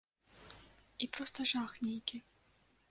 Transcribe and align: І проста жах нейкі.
І 1.05 1.11
проста 1.19 1.39
жах 1.53 1.71
нейкі. 1.87 2.17